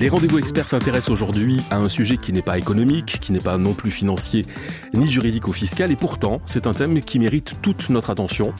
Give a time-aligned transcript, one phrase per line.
[0.00, 3.58] Les rendez-vous experts s'intéressent aujourd'hui à un sujet qui n'est pas économique, qui n'est pas
[3.58, 4.46] non plus financier,
[4.94, 8.54] ni juridique ou fiscal, et pourtant c'est un thème qui mérite toute notre attention.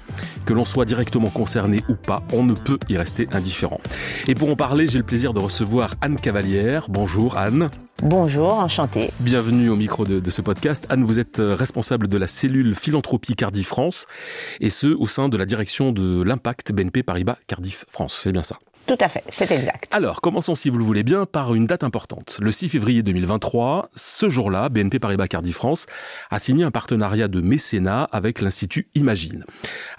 [0.47, 3.81] Que l'on soit directement concerné ou pas, on ne peut y rester indifférent.
[4.27, 6.89] Et pour en parler, j'ai le plaisir de recevoir Anne Cavalière.
[6.89, 7.69] Bonjour Anne.
[8.03, 9.13] Bonjour, enchanté.
[9.21, 10.89] Bienvenue au micro de, de, ce podcast.
[10.91, 14.07] Anne, vous êtes responsable de la cellule Philanthropie Cardiff France,
[14.59, 18.23] et ce, au sein de la direction de l'impact BNP Paribas Cardiff France.
[18.25, 19.87] C'est bien ça tout à fait, c'est exact.
[19.91, 22.39] Alors, commençons, si vous le voulez bien, par une date importante.
[22.41, 25.85] Le 6 février 2023, ce jour-là, BNP Paribas Cardiff France
[26.31, 29.45] a signé un partenariat de mécénat avec l'Institut Imagine.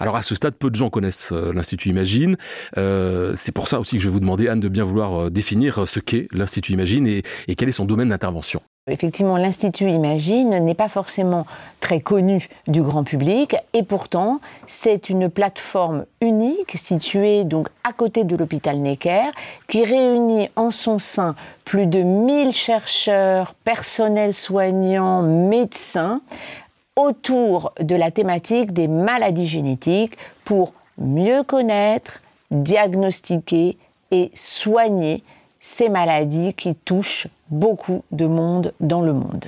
[0.00, 2.36] Alors, à ce stade, peu de gens connaissent euh, l'Institut Imagine.
[2.78, 5.30] Euh, c'est pour ça aussi que je vais vous demander, Anne, de bien vouloir euh,
[5.30, 7.22] définir ce qu'est l'Institut Imagine et
[7.56, 8.60] quel est son domaine d'intervention.
[8.86, 11.46] Effectivement, l'Institut Imagine n'est pas forcément
[11.80, 18.24] très connu du grand public et pourtant c'est une plateforme unique située donc à côté
[18.24, 19.30] de l'hôpital Necker
[19.68, 26.22] qui réunit en son sein plus de 1000 chercheurs, personnels soignants, médecins
[26.96, 33.76] autour de la thématique des maladies génétiques pour mieux connaître, diagnostiquer
[34.10, 35.22] et soigner
[35.60, 39.46] ces maladies qui touchent beaucoup de monde dans le monde.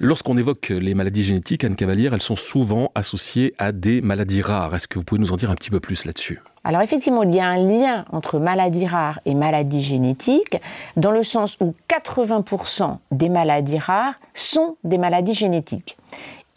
[0.00, 4.74] Lorsqu'on évoque les maladies génétiques, Anne Cavalière, elles sont souvent associées à des maladies rares.
[4.74, 6.40] Est-ce que vous pouvez nous en dire un petit peu plus là-dessus?
[6.62, 10.60] Alors effectivement, il y a un lien entre maladies rares et maladies génétiques,
[10.96, 15.96] dans le sens où 80% des maladies rares sont des maladies génétiques.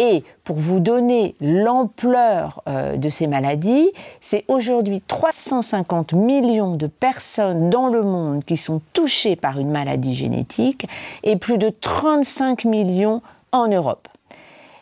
[0.03, 7.69] Et pour vous donner l'ampleur euh, de ces maladies, c'est aujourd'hui 350 millions de personnes
[7.69, 10.87] dans le monde qui sont touchées par une maladie génétique
[11.21, 13.21] et plus de 35 millions
[13.51, 14.07] en Europe.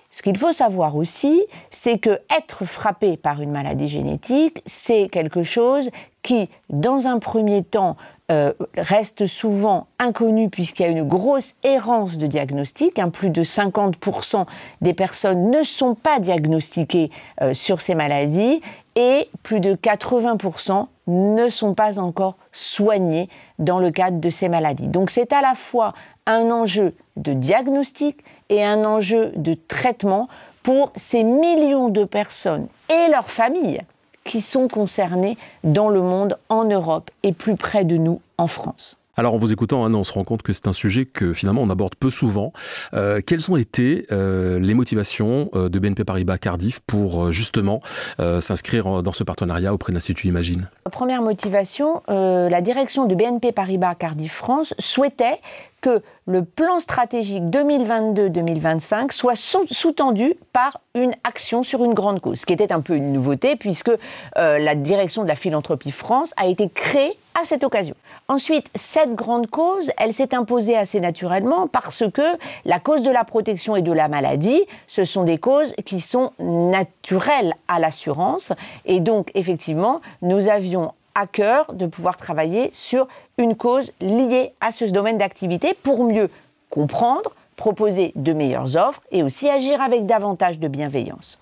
[0.09, 5.44] Ce qu'il faut savoir aussi, c'est que être frappé par une maladie génétique, c'est quelque
[5.44, 5.89] chose
[6.23, 7.98] qui, dans un premier temps,
[8.31, 12.99] euh, reste souvent inconnu puisqu'il y a une grosse errance de diagnostic.
[12.99, 13.09] Hein.
[13.09, 14.45] plus de 50%
[14.81, 17.09] des personnes ne sont pas diagnostiquées
[17.42, 18.61] euh, sur ces maladies
[18.95, 24.89] et plus de 80% ne sont pas encore soignées dans le cadre de ces maladies.
[24.89, 25.93] Donc c'est à la fois
[26.25, 30.27] un enjeu de diagnostic et un enjeu de traitement
[30.61, 33.81] pour ces millions de personnes et leurs familles
[34.30, 39.00] qui sont concernés dans le monde, en Europe et plus près de nous, en France.
[39.17, 41.70] Alors en vous écoutant, on se rend compte que c'est un sujet que finalement on
[41.70, 42.54] aborde peu souvent.
[42.94, 47.82] Euh, quelles ont été euh, les motivations euh, de BNP Paribas Cardiff pour justement
[48.17, 50.70] s'inscrire dans ce partenariat auprès de l'Institut Imagine?
[50.90, 55.40] Première motivation, la direction de BNP Paribas Cardiff France souhaitait
[55.82, 62.45] que le plan stratégique 2022-2025 soit sous-tendu par une action sur une grande cause, ce
[62.45, 66.48] qui était un peu une nouveauté puisque euh, la direction de la philanthropie France a
[66.48, 67.95] été créée à cette occasion.
[68.28, 73.23] Ensuite, cette grande cause, elle s'est imposée assez naturellement parce que la cause de la
[73.23, 78.54] protection et de la maladie, ce sont des causes qui sont naturelles à l'assurance
[78.86, 83.07] et donc effectivement, nous avions à cœur de pouvoir travailler sur
[83.37, 86.30] une cause liée à ce domaine d'activité pour mieux
[86.69, 91.37] comprendre, proposer de meilleures offres et aussi agir avec davantage de bienveillance.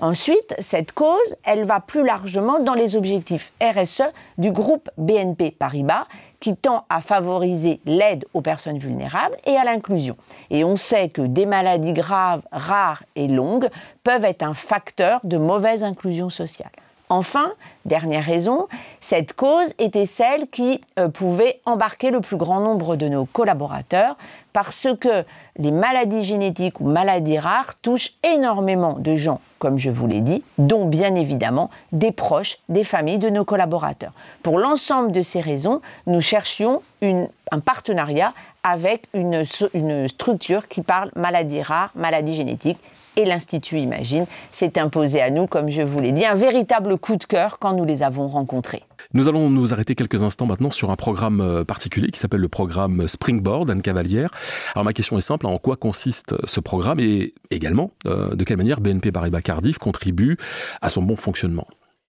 [0.00, 4.02] Ensuite, cette cause, elle va plus largement dans les objectifs RSE
[4.36, 6.06] du groupe BNP Paribas
[6.40, 10.16] qui tend à favoriser l'aide aux personnes vulnérables et à l'inclusion.
[10.50, 13.70] Et on sait que des maladies graves, rares et longues
[14.02, 16.72] peuvent être un facteur de mauvaise inclusion sociale.
[17.12, 17.52] Enfin,
[17.84, 18.68] dernière raison,
[19.02, 24.16] cette cause était celle qui euh, pouvait embarquer le plus grand nombre de nos collaborateurs
[24.54, 25.22] parce que
[25.58, 30.42] les maladies génétiques ou maladies rares touchent énormément de gens, comme je vous l'ai dit,
[30.56, 34.12] dont bien évidemment des proches, des familles de nos collaborateurs.
[34.42, 39.44] Pour l'ensemble de ces raisons, nous cherchions un partenariat avec une,
[39.74, 42.78] une structure qui parle maladies rares, maladies génétiques
[43.16, 47.16] et l'Institut Imagine s'est imposé à nous, comme je vous l'ai dit, un véritable coup
[47.16, 48.82] de cœur quand nous les avons rencontrés.
[49.14, 52.48] Nous allons nous arrêter quelques instants maintenant sur un programme euh, particulier qui s'appelle le
[52.48, 54.30] programme Springboard, Anne Cavalière.
[54.74, 58.56] Alors ma question est simple, en quoi consiste ce programme et également euh, de quelle
[58.56, 60.36] manière BNP Paribas Cardiff contribue
[60.80, 61.66] à son bon fonctionnement?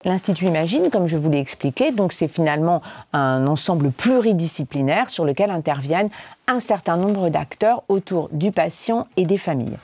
[0.05, 2.83] L'Institut Imagine, comme je vous l'ai expliqué, donc c'est finalement
[3.15, 6.11] un ensemble pluridisciplinaire sur lequel interviennent
[6.47, 9.79] un certain nombre d'acteurs autour du patient et des familles.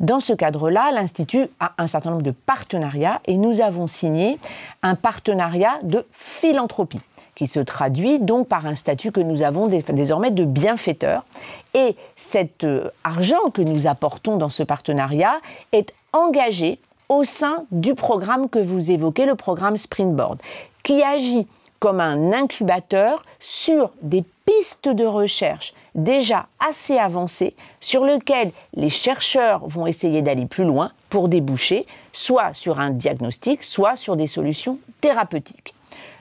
[0.00, 4.38] Dans ce cadre-là, l'Institut a un certain nombre de partenariats et nous avons signé
[4.82, 7.00] un partenariat de philanthropie
[7.34, 11.26] qui se traduit donc par un statut que nous avons désormais de bienfaiteur.
[11.74, 15.38] Et cet euh, argent que nous apportons dans ce partenariat
[15.72, 20.40] est engagé au sein du programme que vous évoquez, le programme Springboard,
[20.82, 21.46] qui agit
[21.78, 29.66] comme un incubateur sur des pistes de recherche déjà assez avancées sur lesquelles les chercheurs
[29.66, 34.78] vont essayer d'aller plus loin pour déboucher soit sur un diagnostic, soit sur des solutions
[35.00, 35.74] thérapeutiques.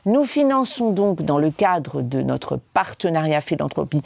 [0.06, 4.02] Nous finançons donc dans le cadre de notre partenariat philanthropie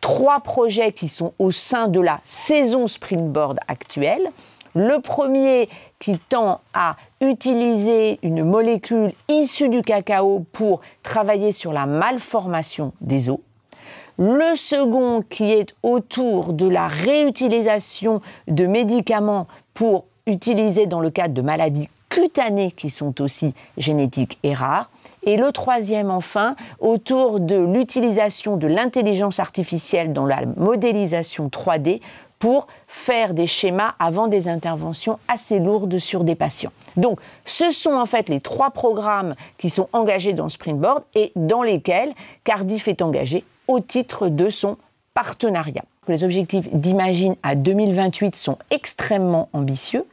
[0.00, 4.30] trois projets qui sont au sein de la saison Springboard actuelle.
[4.74, 11.86] Le premier qui tend à utiliser une molécule issue du cacao pour travailler sur la
[11.86, 13.38] malformation des os.
[14.18, 21.34] Le second qui est autour de la réutilisation de médicaments pour utiliser dans le cadre
[21.34, 24.90] de maladies cutanées qui sont aussi génétiques et rares.
[25.24, 32.00] Et le troisième, enfin, autour de l'utilisation de l'intelligence artificielle dans la modélisation 3D
[32.42, 36.72] pour faire des schémas avant des interventions assez lourdes sur des patients.
[36.96, 41.62] Donc, ce sont en fait les trois programmes qui sont engagés dans Springboard et dans
[41.62, 42.10] lesquels
[42.42, 44.76] Cardiff est engagé au titre de son
[45.14, 45.84] partenariat.
[46.08, 50.04] Les objectifs d'Imagine à 2028 sont extrêmement ambitieux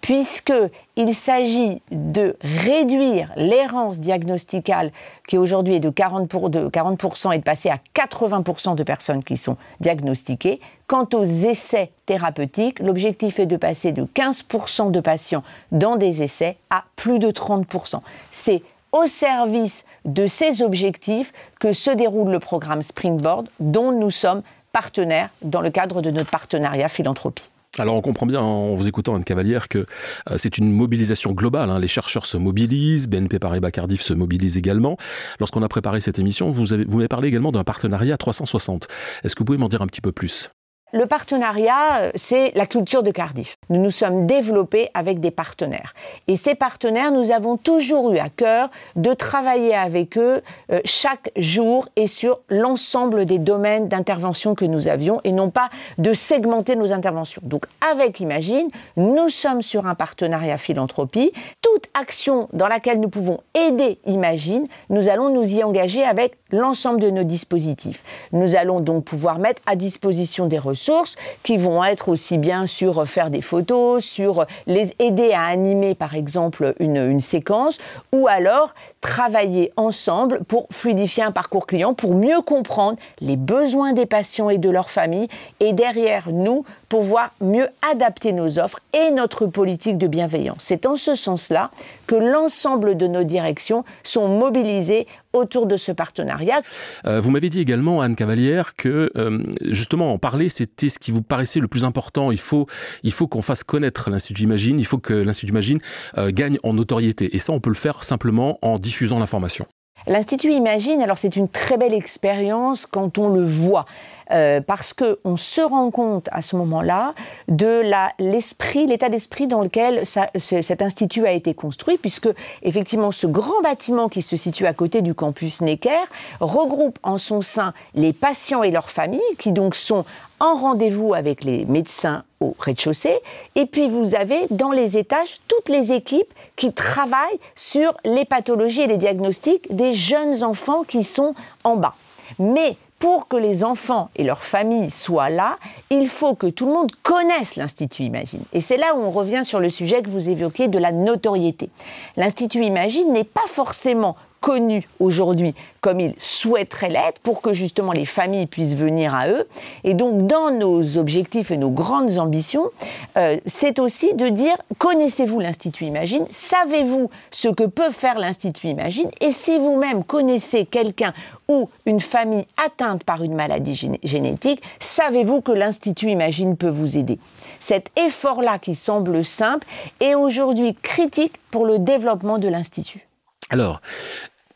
[0.00, 4.92] puisqu'il s'agit de réduire l'errance diagnosticale
[5.26, 9.36] qui aujourd'hui est de 40%, de 40 et de passer à 80% de personnes qui
[9.36, 10.60] sont diagnostiquées.
[10.86, 15.42] Quant aux essais thérapeutiques, l'objectif est de passer de 15% de patients
[15.72, 18.00] dans des essais à plus de 30%.
[18.32, 18.62] C'est
[18.92, 24.42] au service de ces objectifs que se déroule le programme Springboard dont nous sommes
[24.72, 27.50] partenaires dans le cadre de notre partenariat philanthropie.
[27.78, 29.86] Alors on comprend bien en vous écoutant Anne Cavalière que
[30.30, 31.70] euh, c'est une mobilisation globale.
[31.70, 31.78] Hein.
[31.78, 34.96] Les chercheurs se mobilisent, BNP Paribas Cardiff se mobilise également.
[35.38, 38.88] Lorsqu'on a préparé cette émission, vous, avez, vous m'avez parlé également d'un partenariat 360.
[39.22, 40.50] Est-ce que vous pouvez m'en dire un petit peu plus?
[40.92, 43.56] Le partenariat, euh, c'est la culture de Cardiff.
[43.68, 45.94] Nous nous sommes développés avec des partenaires.
[46.28, 50.42] Et ces partenaires, nous avons toujours eu à cœur de travailler avec eux
[50.72, 55.68] euh, chaque jour et sur l'ensemble des domaines d'intervention que nous avions et non pas
[55.98, 57.42] de segmenter nos interventions.
[57.44, 61.32] Donc avec Imagine, nous sommes sur un partenariat philanthropie.
[61.60, 67.00] Toute action dans laquelle nous pouvons aider Imagine, nous allons nous y engager avec l'ensemble
[67.00, 68.02] de nos dispositifs.
[68.32, 72.66] Nous allons donc pouvoir mettre à disposition des ressources sources qui vont être aussi bien
[72.66, 77.78] sur faire des photos, sur les aider à animer par exemple une, une séquence,
[78.12, 84.06] ou alors travailler ensemble pour fluidifier un parcours client, pour mieux comprendre les besoins des
[84.06, 85.28] patients et de leurs familles,
[85.60, 90.58] et derrière nous, pouvoir mieux adapter nos offres et notre politique de bienveillance.
[90.60, 91.70] C'est en ce sens-là
[92.06, 96.62] que l'ensemble de nos directions sont mobilisées autour de ce partenariat.
[97.06, 101.10] Euh, vous m'avez dit également, Anne Cavalière, que euh, justement en parler, c'était ce qui
[101.10, 102.30] vous paraissait le plus important.
[102.30, 102.66] Il faut,
[103.02, 105.78] il faut qu'on fasse connaître l'Institut Imagine, il faut que l'Institut Imagine
[106.16, 107.34] euh, gagne en notoriété.
[107.36, 109.66] Et ça, on peut le faire simplement en diffusant l'information.
[110.06, 113.84] L'Institut Imagine, alors c'est une très belle expérience quand on le voit.
[114.30, 117.14] Euh, parce qu'on se rend compte à ce moment-là
[117.48, 117.82] de
[118.18, 122.28] l'esprit, l'état d'esprit dans lequel cet institut a été construit, puisque
[122.62, 126.04] effectivement ce grand bâtiment qui se situe à côté du campus Necker
[126.40, 130.04] regroupe en son sein les patients et leurs familles, qui donc sont
[130.40, 133.18] en rendez-vous avec les médecins au rez-de-chaussée,
[133.54, 138.82] et puis vous avez dans les étages toutes les équipes qui travaillent sur les pathologies
[138.82, 141.94] et les diagnostics des jeunes enfants qui sont en bas.
[142.38, 145.58] Mais pour que les enfants et leurs familles soient là,
[145.90, 148.42] il faut que tout le monde connaisse l'Institut Imagine.
[148.52, 151.70] Et c'est là où on revient sur le sujet que vous évoquiez de la notoriété.
[152.16, 158.04] L'Institut Imagine n'est pas forcément connu aujourd'hui comme ils souhaiteraient l'être pour que justement les
[158.04, 159.46] familles puissent venir à eux.
[159.84, 162.70] Et donc dans nos objectifs et nos grandes ambitions,
[163.16, 166.26] euh, c'est aussi de dire connaissez-vous l'Institut Imagine?
[166.30, 169.10] Savez-vous ce que peut faire l'Institut Imagine?
[169.20, 171.14] Et si vous-même connaissez quelqu'un
[171.48, 177.18] ou une famille atteinte par une maladie génétique, savez-vous que l'Institut Imagine peut vous aider?
[177.60, 179.66] Cet effort-là qui semble simple
[180.00, 183.07] est aujourd'hui critique pour le développement de l'Institut.
[183.50, 183.80] Alors,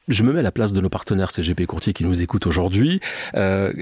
[0.08, 3.00] je me mets à la place de nos partenaires CGP Courtier qui nous écoutent aujourd'hui.
[3.36, 3.72] Euh,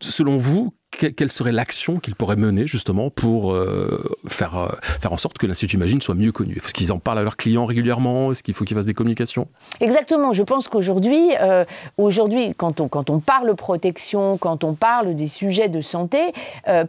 [0.00, 5.16] selon vous, quelle serait l'action qu'ils pourraient mener justement pour euh, faire, euh, faire en
[5.16, 6.56] sorte que l'Institut Imagine soit mieux connu?
[6.56, 8.30] Est-ce qu'ils en parlent à leurs clients régulièrement?
[8.30, 9.48] Est-ce qu'il faut qu'ils fassent des communications?
[9.80, 10.32] Exactement.
[10.32, 11.30] Je pense qu'aujourd'hui,
[11.96, 16.18] aujourd'hui, quand on, quand on parle protection, quand on parle des sujets de santé,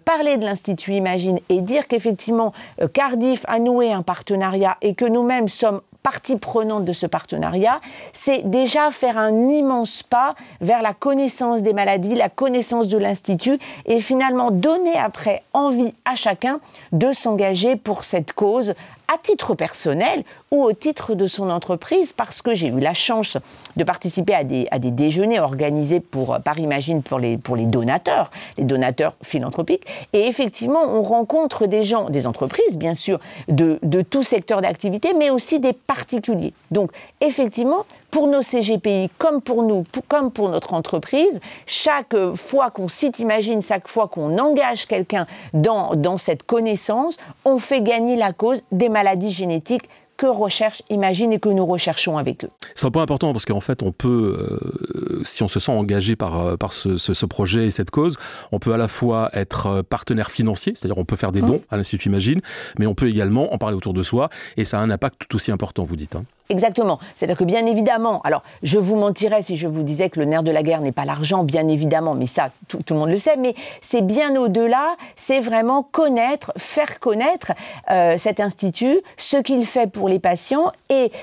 [0.04, 2.54] parler de l'Institut Imagine et dire qu'effectivement
[2.94, 7.80] Cardiff a noué un partenariat et que nous-mêmes sommes partie prenante de ce partenariat,
[8.14, 13.60] c'est déjà faire un immense pas vers la connaissance des maladies, la connaissance de l'Institut
[13.86, 16.60] et finalement donner après envie à chacun
[16.92, 18.74] de s'engager pour cette cause
[19.14, 23.38] à titre personnel ou au titre de son entreprise, parce que j'ai eu la chance
[23.78, 27.66] de participer à des, à des déjeuners organisés pour, par Imagine pour les, pour les
[27.66, 29.86] donateurs, les donateurs philanthropiques.
[30.12, 35.14] Et effectivement, on rencontre des gens, des entreprises, bien sûr, de, de tout secteur d'activité,
[35.18, 36.54] mais aussi des particuliers.
[36.70, 36.92] Donc,
[37.22, 43.20] effectivement, pour nos CGPI, comme pour nous, comme pour notre entreprise, chaque fois qu'on cite
[43.20, 48.62] Imagine, chaque fois qu'on engage quelqu'un dans, dans cette connaissance, on fait gagner la cause
[48.74, 49.88] des maladies génétiques
[50.22, 52.50] que recherche Imagine et que nous recherchons avec eux.
[52.76, 56.16] C'est un point important parce qu'en fait, on peut, euh, si on se sent engagé
[56.16, 58.18] par, euh, par ce, ce, ce, projet et cette cause,
[58.52, 61.48] on peut à la fois être euh, partenaire financier, c'est-à-dire on peut faire des mmh.
[61.48, 62.42] dons à l'Institut Imagine,
[62.78, 65.36] mais on peut également en parler autour de soi et ça a un impact tout
[65.36, 66.16] aussi important, vous dites.
[66.16, 66.24] Hein.
[66.52, 67.00] Exactement.
[67.16, 70.44] C'est-à-dire que bien évidemment, alors je vous mentirais si je vous disais que le nerf
[70.44, 73.38] de la guerre n'est pas l'argent, bien évidemment, mais ça, tout, le monde le sait,
[73.38, 77.54] mais c'est bien au-delà, c'est vraiment connaître, faire connaître
[77.90, 81.14] euh, cet institut, ce qu'il fait pour les patients et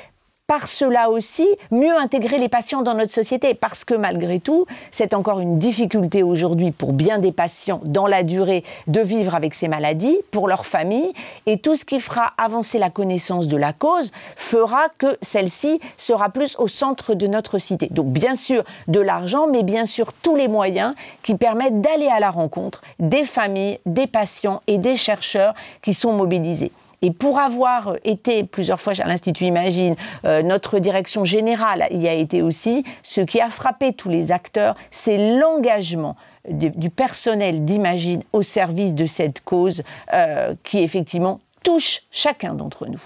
[0.49, 3.52] par cela aussi mieux intégrer les patients dans notre société.
[3.52, 8.23] Parce que malgré tout, c'est encore une difficulté aujourd'hui pour bien des patients dans la
[8.23, 11.12] durée de vivre avec ces maladies, pour leur famille.
[11.45, 16.31] Et tout ce qui fera avancer la connaissance de la cause fera que celle-ci sera
[16.31, 17.88] plus au centre de notre cité.
[17.90, 22.21] Donc bien sûr de l'argent, mais bien sûr tous les moyens qui permettent d'aller à
[22.21, 25.52] la rencontre des familles, des patients et des chercheurs
[25.83, 26.73] qui sont mobilisés.
[27.02, 32.14] Et pour avoir été plusieurs fois à l'Institut Imagine, euh, notre direction générale y a
[32.14, 36.17] été aussi, ce qui a frappé tous les acteurs, c'est l'engagement
[36.49, 43.02] du, personnel d'Imagine au service de cette cause euh, qui effectivement touche chacun d'entre nous.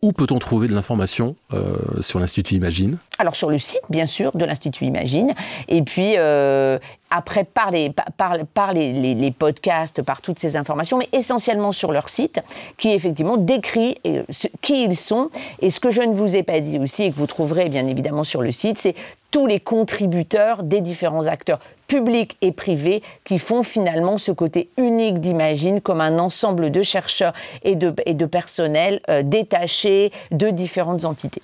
[0.00, 2.96] Où peut-on trouver de l'information euh, sur l'Institut Imagine?
[3.18, 5.34] Alors sur le site, bien sûr, de l'Institut Imagine,
[5.68, 6.78] et puis euh,
[7.10, 11.72] après par, les, par, par les, les, les, podcasts, par toutes ces informations, mais essentiellement
[11.72, 12.40] sur leur site,
[12.78, 15.28] qui effectivement décrit euh, ce, qui ils sont.
[15.60, 17.86] Et ce que je ne vous ai pas dit aussi, et que vous trouverez bien
[17.86, 18.94] évidemment sur le site, c'est
[19.30, 25.20] tous les contributeurs des différents acteurs publics et privés qui font finalement ce côté unique
[25.20, 27.32] d'Imagine comme un ensemble de chercheurs
[27.62, 31.42] et de, et de personnel euh, détachés de différentes entités.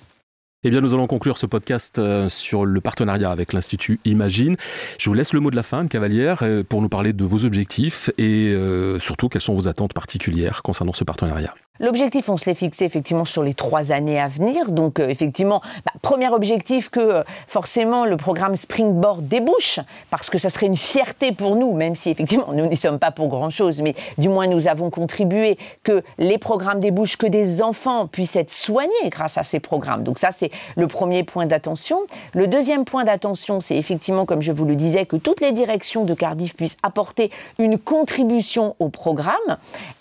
[0.67, 4.57] Eh bien, nous allons conclure ce podcast euh, sur le partenariat avec l'Institut Imagine.
[4.97, 7.45] Je vous laisse le mot de la fin, Cavalière, euh, pour nous parler de vos
[7.45, 11.53] objectifs et euh, surtout quelles sont vos attentes particulières concernant ce partenariat.
[11.81, 14.71] L'objectif, on se l'est fixé effectivement sur les trois années à venir.
[14.71, 20.67] Donc, effectivement, bah, premier objectif que forcément le programme Springboard débouche, parce que ça serait
[20.67, 24.29] une fierté pour nous, même si effectivement nous n'y sommes pas pour grand-chose, mais du
[24.29, 29.37] moins nous avons contribué que les programmes débouchent, que des enfants puissent être soignés grâce
[29.37, 30.03] à ces programmes.
[30.03, 31.99] Donc ça, c'est le premier point d'attention.
[32.33, 36.05] Le deuxième point d'attention, c'est effectivement, comme je vous le disais, que toutes les directions
[36.05, 39.35] de Cardiff puissent apporter une contribution au programme,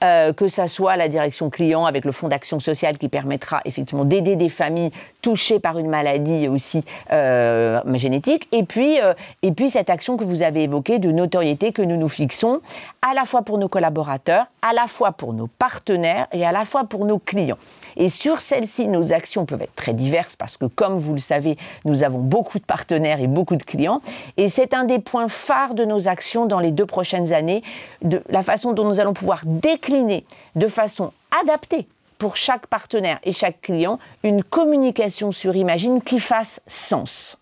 [0.04, 4.04] euh, que ça soit la direction clinique avec le fonds d'action sociale qui permettra effectivement
[4.04, 4.90] d'aider des familles
[5.22, 8.48] touchées par une maladie aussi euh, génétique.
[8.52, 11.96] Et puis, euh, et puis cette action que vous avez évoquée de notoriété que nous
[11.96, 12.60] nous fixons
[13.02, 16.64] à la fois pour nos collaborateurs, à la fois pour nos partenaires et à la
[16.64, 17.58] fois pour nos clients.
[17.96, 21.58] Et sur celle-ci, nos actions peuvent être très diverses parce que, comme vous le savez,
[21.84, 24.00] nous avons beaucoup de partenaires et beaucoup de clients.
[24.38, 27.62] Et c'est un des points phares de nos actions dans les deux prochaines années,
[28.00, 30.24] de la façon dont nous allons pouvoir décliner
[30.56, 36.62] de façon adaptée pour chaque partenaire et chaque client une communication sur Imagine qui fasse
[36.66, 37.36] sens.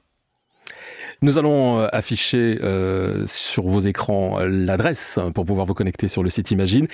[1.22, 6.30] Nous allons euh, afficher euh, sur vos écrans l'adresse pour pouvoir vous connecter sur le
[6.30, 6.88] site Imagine.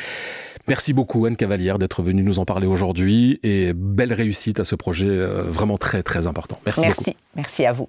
[0.68, 4.75] Merci beaucoup Anne Cavalière d'être venue nous en parler aujourd'hui et belle réussite à ce
[4.75, 6.61] projet euh, vraiment très très important.
[6.66, 7.04] Merci, merci.
[7.04, 7.18] beaucoup.
[7.37, 7.88] Merci à vous.